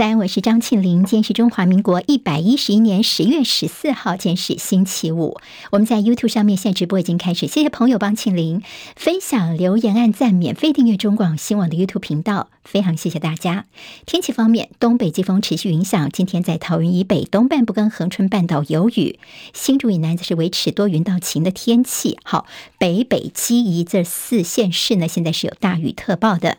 [0.00, 1.04] 三，我是张庆玲。
[1.04, 5.36] 今天是中华民国一百一十一年十月十四号，今天是星期五。
[5.72, 8.62] 我们在 YouTube 上面现在直播已经开始，谢谢朋友帮庆玲
[8.96, 13.66] 分享、留言、按赞、免费订阅中广新闻网的 YouTube 频道，非常谢谢大家。
[14.06, 19.18] 天气方面，东北季风持续影响，今天在桃园以北、东半部跟恒春半岛有雨，
[19.52, 22.16] 新竹以南则是维持多云到晴的天气。
[22.24, 22.46] 好，
[22.80, 26.56] 北北基宜这四县市呢，现在是有大雨特报的。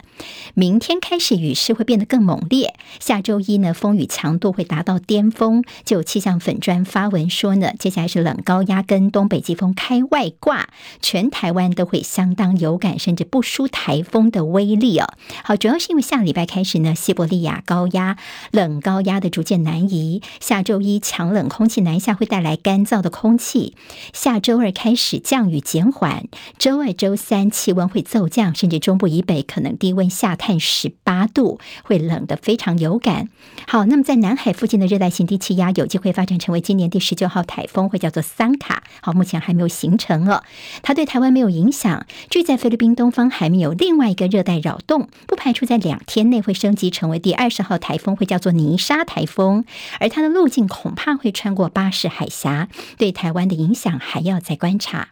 [0.54, 5.64] 明天开始雨势会变得更猛烈，下周一呢，风雨强度会达到巅峰。
[5.84, 10.70] 就气象粉专发文说呢，接下来是冷高压跟东北季风开外挂，
[11.02, 15.12] 全台湾都会相当有感，甚至不输台风的威力哦。
[15.44, 18.16] 好，主要是因为下礼拜开始呢，西伯利亚高压、
[18.52, 23.76] 冷高压的逐渐南移，下周一强冷空气南下会带来干燥的空气，
[24.14, 26.11] 下周二开始降雨减缓，
[26.58, 33.30] 周二、周三气温会骤降，甚至中部以北可能低温下探十八度，会冷得非常有感。
[33.68, 38.84] 好，那么在南海附近的热带性低气压有机会发展成为今年第十九号台风，会叫做桑卡。
[39.02, 40.44] 好，目前还没有形成哦，
[40.82, 42.06] 它对台湾没有影响。
[42.30, 49.66] 据在菲律宾东方海面有另外一个热带扰动，不排除在两天内会升级成为第二十号台风，会叫做尼沙台风。
[50.00, 55.10] 而它的路径恐怕会穿过巴士海峡，对台湾的影响还要再观察。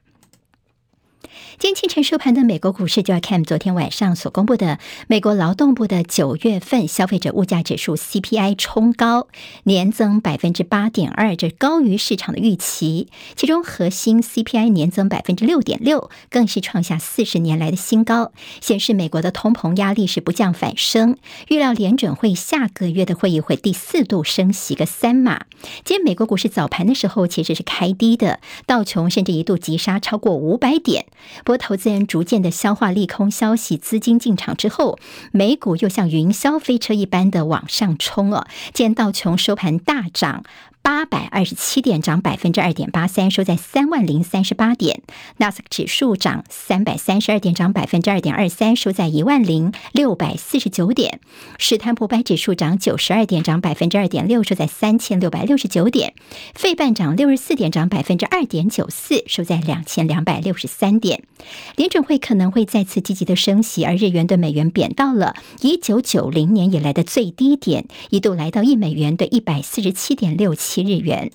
[1.59, 9.27] 今天清晨收盘的美国股市就要看昨天晚上所公布的美国劳动部的九月份消费者物价指数 CPI 冲高，
[9.63, 13.09] 年增百分之八点二，这高于市场的预期。
[13.35, 21.17] 其中核心 CPI 年增百分之六点六，更是创下四十年来的新高，显示美国的通膨压力是不降反升。
[21.49, 25.41] 预料联准会下个月的会议会第四度升息个三码。
[25.83, 31.05] 今天美国股市早盘的时候其实是开低的，道琼甚至一度急杀超过五百点。
[31.49, 34.99] 国，投资人逐渐的消化利空消息，资金进场之后，
[35.31, 38.45] 美股又像云霄飞车一般的往上冲了。
[38.71, 40.43] 见到琼收盘大涨。
[40.81, 45.01] 八百二十七点，涨百分之二点八三，收在三万零三十八点。
[45.37, 51.19] 纳斯克指数涨三百三十二点，涨百分之二点二三，收在一万零六百四十九点。
[51.57, 56.15] 史坦普百指数涨九十二点，涨百分之二点六，收在三千六百六十九点。
[56.55, 61.23] 费半涨六十四点，涨百分之二点九四，收在两千两百六十三点。
[61.75, 70.78] 联准会可能会再次积极的升息，而日元对美元贬到了一九九零年以来的最低点，一度来到一美元兑一百四十七点六七。
[70.83, 71.31] 日元，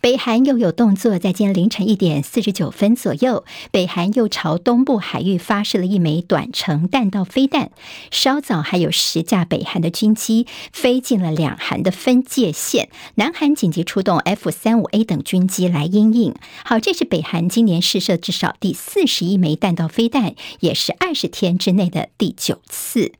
[0.00, 7.70] 北韩又有动作，在今天凌晨一点四十九分左右，北韩又朝东部海域发射了一枚短程弹道飞弹。
[8.10, 16.34] 稍早还有十架北韩的军机飞进了两韩的分界线，南韩紧急出动 F 三五 A 等军机来因应。
[16.64, 23.12] 好，这是北韩今年试射至少第四十一枚弹道飞弹，也是二十天之内的第九次。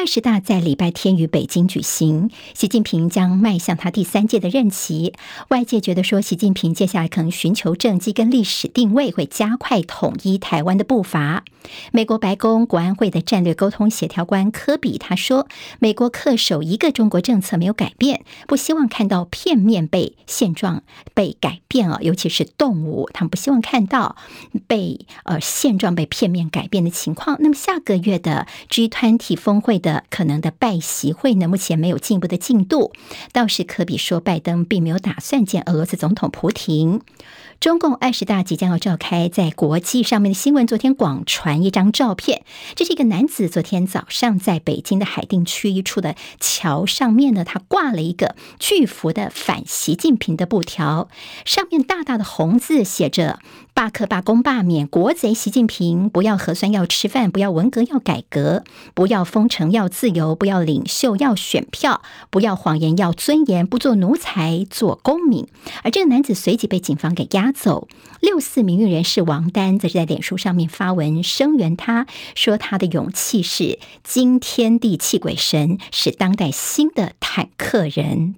[0.00, 5.12] 二十大在礼拜天于北京举行，习近平将迈向他第三届的任期。
[5.48, 11.44] 外界觉得说，习近平接下来可能寻求政绩跟历史定位，会加快统一台湾的步伐。
[11.92, 15.46] 美国白宫国安会的战略沟通协调官科比他说，
[15.80, 20.82] 美国恪守一个中国政策没有改变，不希望看到片面被现状
[21.12, 24.16] 被改变啊，尤其是动物，他们不希望看到
[24.66, 27.36] 被呃现状被片面改变的情况。
[27.40, 32.92] 那么下个月的 G20 峰会的可能的拜习会呢，目前没有进一步的进度。
[33.32, 37.00] 倒是可比说，拜登并没有打算见俄罗斯总统普亭。
[37.60, 42.42] 中共二十大即将要召开，在国际上面的新闻，昨天广传一张照片，
[42.74, 51.10] 这是一个男子昨天早上在北京的海淀区一处的桥上面呢，他挂了一个巨幅的反习近平的布条，
[51.44, 53.40] 上面大大的红字写着。
[53.74, 56.08] 罢课、罢工、罢免，国贼习近平！
[56.10, 58.62] 不要核酸要吃饭，不要文革要改革，
[58.94, 65.46] 不要封城要自由，不要领袖要选票，不要谎言要尊严，不做奴才做公民。
[65.82, 67.88] 而这个男子随即被警方给押走。
[68.20, 78.34] 六四民运人士王丹则是在脸书上面发文声援他，说他的勇气是惊天地泣鬼神，是当代新的坦克人。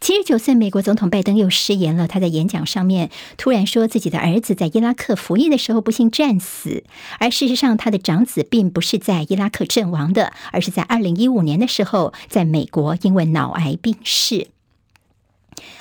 [0.00, 2.06] 七十九岁美国总统拜登又失言了。
[2.06, 6.84] 他在演讲上面突然说自己的儿子在伊拉克服役的时候不幸战死，
[7.18, 14.48] 而事实上他的长子并不是在伊拉克阵亡的，而是在二零一五年的时候在美国因为脑癌病逝。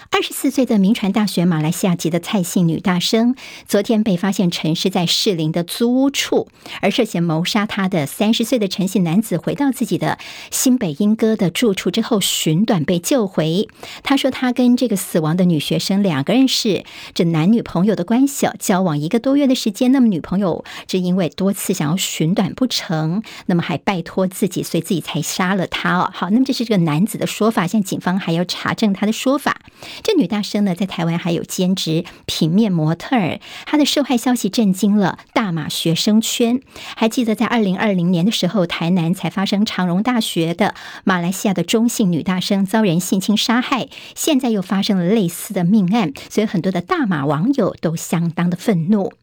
[0.10, 3.36] 二十四岁的名传大学马来西亚籍的蔡姓女大生，
[3.68, 6.48] 昨天被发现陈尸在士林的租屋处，
[6.82, 10.18] 而涉嫌谋杀她的三十岁的陈姓男子回到自己的
[10.50, 13.68] 新北莺歌的住处之后寻短被救回。
[14.02, 16.84] 他说他跟这个死亡的女学生两个人是
[17.14, 19.92] 这男女朋友的关系，交往一个多月的时间。
[19.92, 26.10] 那么女朋友只因为多次想要寻短不成，那么还拜托自己，所以自己才杀了他哦。
[26.14, 29.62] 好，那么这是这个男子的说法，现在警方还要查证他的说法。
[30.04, 36.62] 这女大生呢，在台湾还有兼职平面模特儿，她的受害消息震惊了大马学生圈。
[36.96, 49.14] 还记得在二零二零年的时候，台南才发生长荣大学的马来西亚的中性女大生遭人性侵杀害，现在又发生了类似的命案，所以很多的大马网友都相当的愤怒。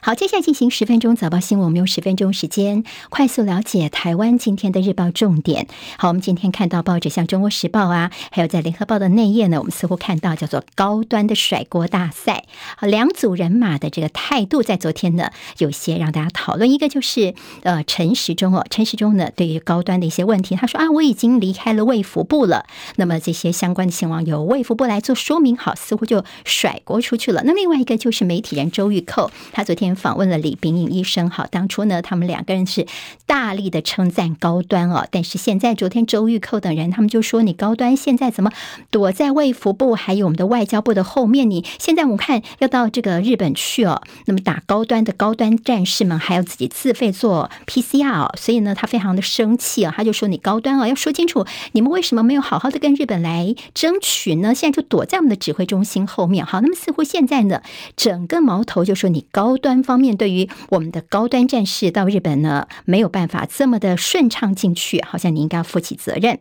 [0.00, 5.66] 好，接下来进行十分钟早报新闻，我们用十分钟时间快速了解台湾今天的日报重点。
[5.98, 12.44] 好，我们今天看到报纸像《中国时报》啊，还有在《联合报》的内页呢，我们似乎看到叫做高端的甩锅大赛。
[12.76, 16.70] 好，两组人马的这个态度在昨天呢，有些让大家讨论。
[16.70, 22.66] 一个就是呃陈时中哦，陈时中呢对于高端的一些问题，他说啊，我已经离开了卫福部了。
[22.96, 27.42] 那么这些相关的情况由卫福部来做说明，好，似乎就甩锅出去了。
[27.44, 32.86] 那另外一个就是媒体人周玉蔻，他昨天访问了李秉颖医生，好，当初呢，他们两个人是
[33.26, 38.50] 大力的称赞高端哦，但是现在昨天周玉蔻等人他们就说，你高端现在怎么
[38.90, 41.48] 躲在卫福部还有我们的外交部的后面？
[41.48, 54.54] 你现在我们看要到这个日本去哦，那么打高端的高端战士们还要自己自费做 PCR 哦，所以呢，他非常的生气啊，他就说，你高端哦，要说清楚，你们为什么没有好好的跟日本来争取呢？
[54.54, 57.60] 现在就躲在我们的指挥中心后面，好，那么似乎现在呢，
[57.96, 59.96] 整个矛头就说你高端端方。
[59.96, 66.38] 面对于我们的高端战士到日本呢，没有办法这么的顺畅进去，好像你应该要负起责任。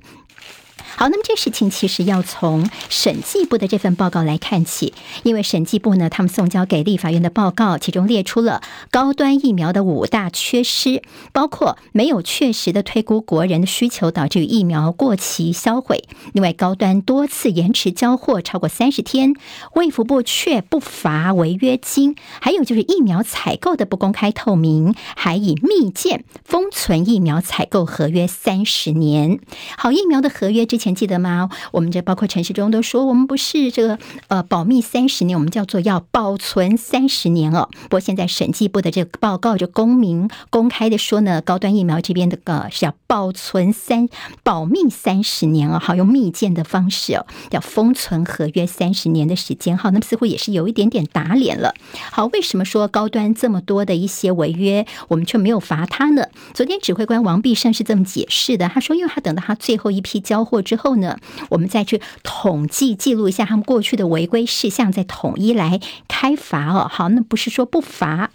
[0.97, 4.93] 好，那么这事情其实要从审计部的这份报告来看起，
[5.23, 8.61] 因为审计部呢，他们送交给立法院的报告，其中列出了
[8.91, 11.03] 高端疫苗的五大缺失，
[11.33, 15.97] 包括没有确实的推估国人的需求，导致疫苗过期销毁；
[16.31, 19.33] 另外，高端多次延迟交货超过三十天，
[19.73, 29.41] 卫福部却不罚违约金；还有就是疫苗采购的不公开透明，还以密件封存疫苗采购合约三十年。
[29.77, 30.84] 好，疫苗的合约之前。
[30.85, 31.49] 前记得吗？
[31.71, 33.97] 我们这包括陈世忠都说，我们不是这个
[34.27, 37.67] 呃保密三十年，我们叫做要保存三十年哦。
[37.85, 44.07] 不过现在审计部的这个报告就公明公开的说呢，高端疫苗这边的个是要保存三
[44.43, 49.75] 保密三十年哦，好，用密件的方式哦，要封存合约三十年的时间。
[49.75, 51.73] 好，那么似乎也是有一点点打脸了。
[52.11, 56.27] 好，为什么说高端这么多的一些违约，我们却没有罚他呢？
[56.53, 60.74] 昨天指挥官王必胜是这么解释的，他说，因为他等到他最后一批交货之。
[60.75, 61.17] 之后呢，
[61.47, 65.79] 我们再去统计记录一下他们过去的违规事项，再统一来
[66.09, 66.89] 开罚哦。
[66.91, 68.29] 好，那不是说不罚。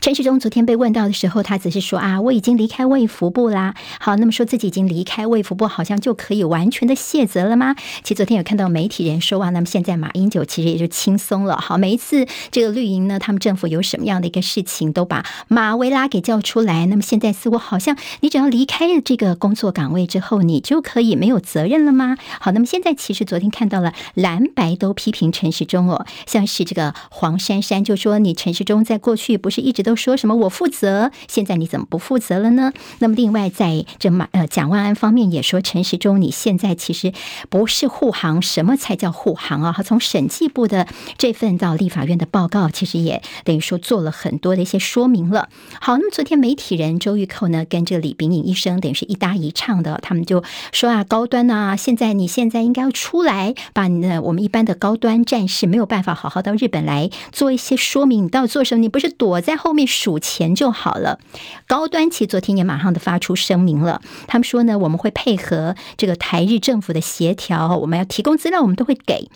[0.00, 3.74] 陈时中昨天被问到的时候，他只是说啊，我已经离开卫福部啦。
[3.98, 7.74] 好，那么说自己已经离开卫福部，好像就可以完全的卸责了吗？
[8.04, 11.56] 其实昨天有看到媒体人说啊，那么现在马英九其实也就轻松了。
[11.56, 16.86] 好，每一次这个绿营呢，他们政府有什么样的一个事情，都把马维拉给叫出来。
[16.86, 22.16] 那么现在似乎好像你只要离开了这个工作岗位之后，你就可以没有责任了吗？
[22.40, 32.74] 好，那么现在其实昨天看到了蓝白都批评陈时中哦，像是这个黄珊珊就说，你陈时中在过去不是一直都都说什么我负责，现在你怎么不负责了呢？
[32.98, 37.14] 那么另外在这马呃蒋万安方面也说，陈时中你现在其实
[37.48, 39.74] 不是护航，什么才叫护航啊？
[39.82, 40.86] 从审计部的
[41.16, 45.48] 这份到立法院的报告，其实也等于说做了很多的一些说明了。
[45.80, 58.78] 好，那么昨天媒体人周玉蔻呢，跟这个李炳颖医生等于是一搭一唱的，他们就说啊，高端啊，现在你现在应该要出来，把你的我们一般的高端战士没有办法好好到日本来做一些说明，你到底做什么？
[58.80, 61.18] 你不是躲在后面数钱就好了。
[61.66, 69.30] 高端其实昨天也马上的发出声明了，他们说呢，我们会配合这个台日政府的协调，我们要提供资料，我们都会给。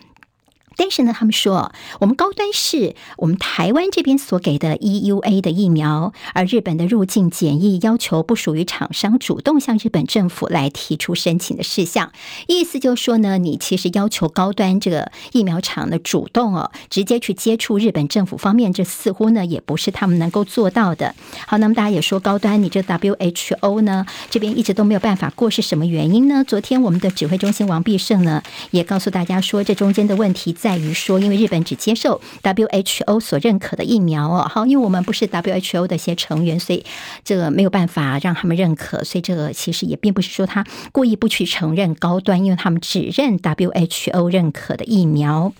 [0.76, 12.12] 但是呢，他们说我们高端是我们台湾这边所给的 EUA 的疫苗，而日本的入境检疫要求不属于厂商主动向日本政府来提出申请的事项。
[12.48, 21.14] 意思就是说呢，你其实要求高端这个疫苗厂的主动哦，直接去接触日本政府方面，这似乎呢也不是他们能够做到的。
[21.46, 26.42] 好，那么大家也说高端，你这 WHO 呢这边一直都没有办法过，是什么原因呢？
[26.44, 30.71] 昨天我们的指挥中心王必胜呢也告诉大家说，这中间的问题在。
[30.72, 36.82] 在于说，因为日本只接受 WHO 所认可的疫苗哦，好，因为我们不是 WHO 的一些成员，所以
[37.22, 45.52] 这个没有办法让他们认可，所以这个其实也并不是说他故意不去承认高端，因为他们只认 WHO 认可的疫苗。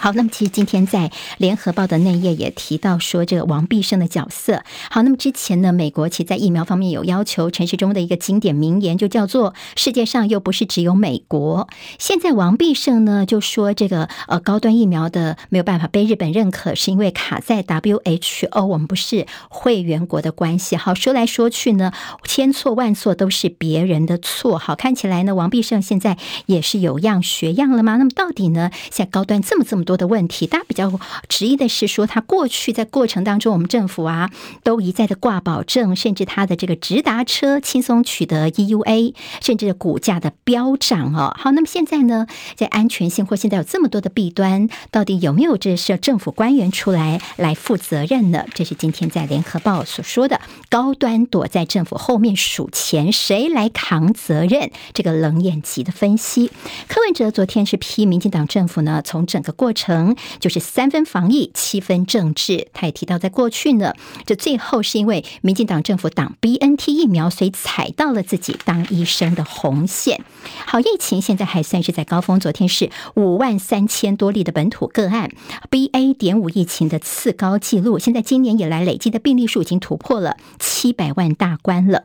[0.00, 4.62] 好，那么其实今天在联合报的内页也提到说，这个王必胜的角色。
[4.90, 11.68] 好，那么之前呢，美国其在疫苗方面有要求，陈时中的一个经典名言就叫做“世界上又不是只有美国”。
[11.98, 20.76] 现在王必胜呢就说，这个呃高端疫苗的没有办法被日本认可，是因为卡在 WHO，我们不是会员国的关系。
[20.76, 21.90] 好，说来说去呢，
[22.22, 24.58] 千错万错都是别人的错。
[24.58, 27.96] 好，看起来呢，王必胜现在也是有样学样了吗？
[27.96, 29.87] 那么到底呢，现在高端这么这么。
[29.88, 34.30] 多的问题，大家比较质疑的是说，他过去在过程当中，我们政府啊
[34.62, 41.34] 都一再的挂保证，甚至他的这个直达车轻松取得 EUA，甚至股价的飙涨哦。
[41.38, 48.44] 好，那么现在呢，在安全性或现在有这么多的弊端，到底有没有这是政府官员出来来负责任呢？
[48.52, 54.70] 这是今天在联合报所说的，高端躲在政府后面数钱，谁来扛责任？
[54.92, 56.50] 这个冷眼级的分析，
[56.88, 62.66] 柯文哲昨天是批民进党政府呢，从整个过成就是三分防疫，七分政治。
[62.72, 63.94] 他也提到，在过去呢，
[64.26, 70.24] 这最后是因为民进党政府挡 BNT 疫苗，所以踩到了自己当医生的红线。
[70.66, 75.30] 好，疫情现在还算是在高峰，昨天是五万三千多例的本土个案
[75.70, 76.14] ，BA.
[76.14, 77.98] 点五疫情的次高纪录。
[77.98, 82.04] 现在今年以来累计的病例数已经突破了七百万大关了。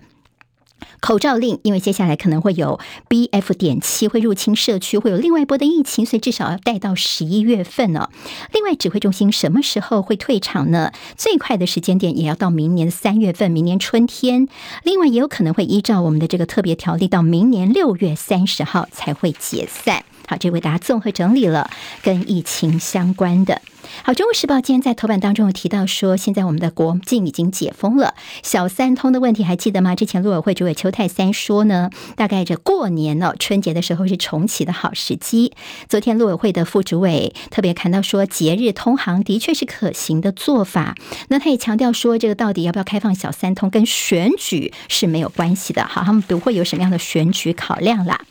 [1.00, 3.54] 口罩令，因为接下来可能会有 BF.
[3.54, 8.10] 点七会入侵社区，会有另外一波的疫情，所以至少要带到十一月份哦。
[8.52, 10.92] 另外，指挥中心什么时候会退场呢？
[11.16, 14.48] 最快的时间点也要到明年三月份，明年春天。
[14.84, 20.04] 另外，也有可能会依照我们的这个特别条例，到明年六月三十号才会解散。
[20.28, 21.70] 好，这为大家综合整理了
[22.02, 23.62] 跟疫情相关的。
[24.04, 29.96] 好，《中国时报》今天在头版当中有提到说，现在我们的国境已经解封了，小三通的问题还记得吗？
[29.96, 35.54] 之前陆委会主委邱泰三说呢，大概这过年哦，春节的时候是重启的好时机。
[35.88, 40.96] 昨天陆委会的副主委特别谈到说，节日通航的确是可行的做法。
[41.30, 45.86] 那他也强调说，这个到底要不要开放小三通，跟选举是没有关系的。
[45.86, 48.20] 好，他们不会有什么样的选举考量啦。《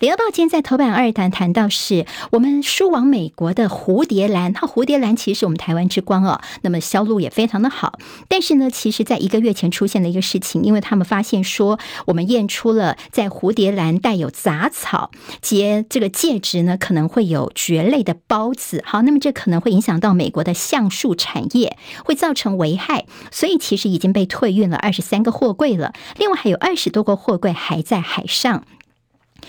[0.00, 4.96] 联合报》今天在头版二谈谈到是我们输往美国的蝴蝶兰，它蝴蝶。
[4.96, 7.98] 兰其实是我们台湾之光哦，那么销路也非常的好。
[8.28, 15.10] 但是呢，其实在一个月前出现了一个事情，因为他们发现说，我们验出了在蝴蝶兰带有杂草
[15.42, 18.82] 结这个介质呢，可能会有蕨类的孢子。
[18.86, 23.04] 好，那么这可能会影响到美国的橡树产业，会造成危害。
[23.30, 28.64] 所以其实已经被退运了二十三个货柜了，另外还有二十多个货柜还在海上。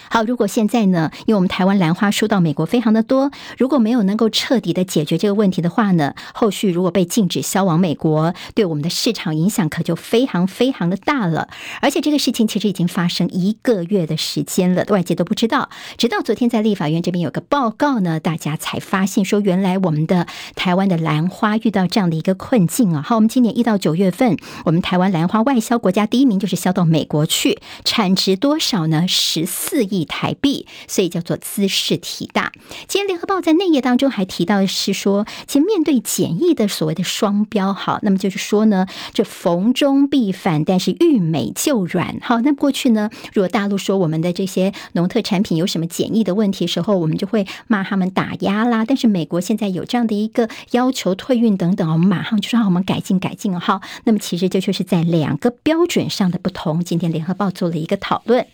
[0.10, 11.50] 好，如果现在呢，因为我们台湾兰花输到美国非常的多，如果没有能够彻底的解决这个问题的话呢，后续如果被禁止销往美国，对我们的市场影响可就非常非常的大了。
[11.82, 23.02] 而且这个事情其实已经发生一个月的时间了，外界都不知道，直到昨天在立法院这边有个报告呢，大家才发现说，原来我们的台湾的兰花遇到这样的一个困境啊。
[23.02, 29.06] 好，我们今年一到九月份，我们台湾兰花外销国家第一名就是销到美国去，产值多少呢？
[29.08, 30.08] 十四亿。
[30.08, 32.52] 台币，所以叫做兹事体大。
[32.88, 42.18] 今天联合报在内页当中还提到的是说，其实面对检疫的所谓的双标，好，那么就是说呢，这逢中必反，但是遇美就软。
[42.22, 48.86] 好，那过去呢，如果大陆说我们的这些农特产品有什么检疫的问题时候，我们就会骂他们打压啦。
[48.86, 53.60] 但是美国现在有这样的一个要求退运等等，我们马上就说我们改进改进。
[53.60, 56.84] 好，那么其实这就是在两个标准上的不同。
[56.84, 58.48] 今天联合报做了一个讨论。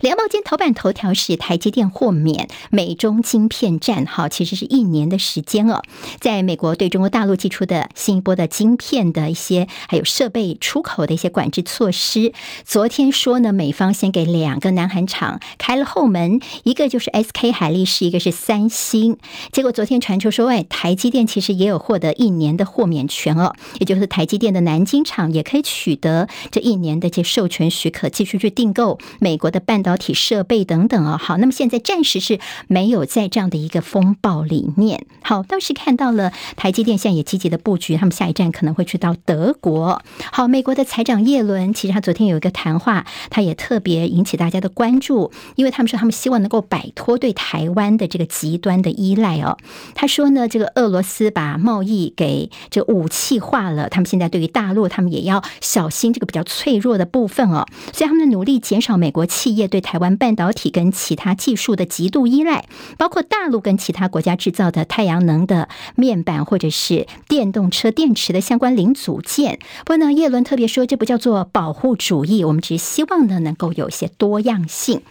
[0.00, 5.82] 联报今头版头条是台积电豁免美中晶片战，好，其实是一年的时间哦。
[6.20, 12.32] 在美国对中国大陆寄出的新一波的晶片的一些还有设备出口的一些管制措施，
[12.64, 19.18] 昨天说呢，美方先给两个南韩厂开了后门，一个就是 SK 海力士，一个是三星。
[19.50, 29.55] 结果昨天传出说，哎，台积电其实也有获得一年的豁免权哦，也就是台积电的南京厂也可以取得这一年的这授权许可，继续去订购美国的。
[29.60, 35.06] 半导体设备等等啊，好，那么现在暂时是没有在这样的一个风暴里面。
[35.22, 40.02] 好，倒是看到了台积电现在也积极的布局，他们下一站可能会去到德国。
[40.32, 49.56] 好，美国的财长耶伦其实他昨天有一个谈话，他也特别引起大家的关注，因为他们说他们希望能够摆脱对台湾的这个极端的依赖哦。
[49.94, 62.64] 他说呢，这个俄罗斯把贸易给这武器化了，他们现在对于大陆，他们也要小心这个比较脆弱的部分哦，所以他们的努力减少美国企企业对台湾半导体跟其他技术的极度依赖，
[62.98, 69.60] 包括大陆跟其他国家制造的太阳能的面板或者是电动车电池的相关零组件。
[69.84, 75.02] 不过呢，叶伦特别说，这不叫做保护主义，我们只希望呢能够有一些多样性。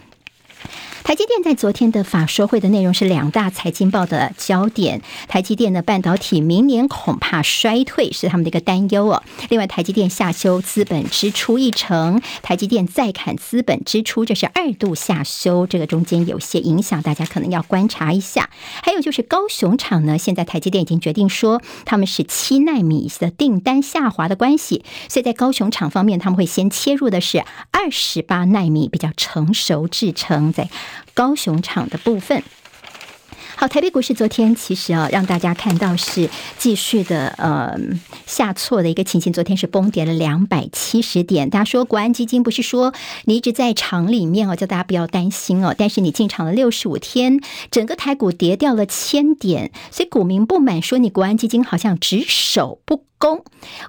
[1.02, 5.02] 台积电在昨天的法说会的内容是两大财经报的焦点。
[5.28, 9.22] 台积电的半导体明年恐怕衰退，是他们的一个担忧哦。
[9.48, 18.50] 另外，台积电下修资本支出一成，台积电再砍资本支出，这是二度下修，这个中间有些影响，大家可能要观察一下。
[18.82, 30.68] 还有就是高雄厂呢，现在台积电已经决定说，他们是七纳米的订单下滑的关系，所以在高雄厂方面，他们会先切入的是二十八纳米比较成熟制程在。
[31.14, 32.42] 高雄厂的部分，
[33.56, 36.28] 好，台北股市昨天其实啊，让大家看到是
[36.58, 37.74] 继续的呃
[38.26, 39.32] 下挫的一个情形。
[39.32, 41.48] 昨天是崩跌了两百七十点。
[41.48, 42.92] 大家说国安基金不是说
[43.24, 45.74] 你一直在场里面哦，叫大家不要担心哦。
[45.76, 47.40] 但是你进场了六十五天，
[47.70, 53.42] 整个台股跌掉了千点，所以股民不满说你国安基金好像只守不攻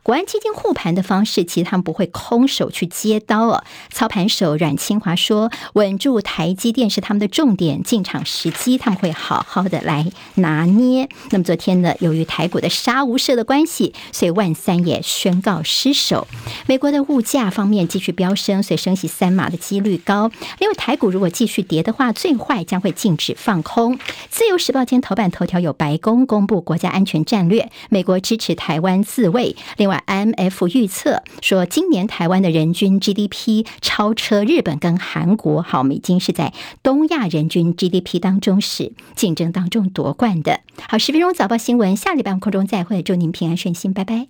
[0.03, 3.63] 国安基金护盘的方式，其实他们不会空手去接刀哦。
[3.91, 16.25] 操盘手阮清华说：“稳住台积电是他们的重点，进场时机他们会好好的来拿捏。”那么昨天呢，由于台股的杀无赦的关系，所以万三也宣告失守。
[16.65, 20.31] 美国的物价方面继续飙升，所以升息三码的几率高。
[20.59, 23.99] 另外，台股如果继续跌的话，最坏将会禁止放空。
[24.29, 29.03] 自由时报今天头版头条有白宫公布国家安全战略，美国支持台湾。
[29.17, 29.55] 自卫。
[29.77, 35.63] 另外，IMF 预测说，今年台湾的人均 GDP 超车日本跟韩国。
[35.63, 40.59] 好，我们已经是在东亚人均 GDP 当中是竞争当中夺冠的。
[40.87, 44.27] 好，十分钟早报新闻，下礼拜空中再会，祝您平安顺心，拜拜。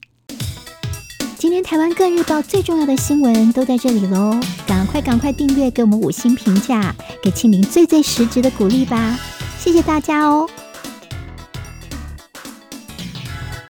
[1.38, 9.20] 今天台湾各日报最重要的新闻都在这里喽，赶快赶快订阅，给我们五星评价，给庆玲最最实质的鼓励吧，
[9.60, 10.50] 谢谢大家哦。